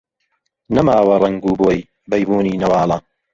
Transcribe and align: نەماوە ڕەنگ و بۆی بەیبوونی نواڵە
نەماوە 0.75 1.15
ڕەنگ 1.23 1.41
و 1.45 1.51
بۆی 1.61 1.79
بەیبوونی 2.09 2.59
نواڵە 2.61 2.97